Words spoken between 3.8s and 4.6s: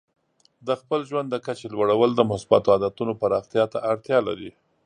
اړتیا لري.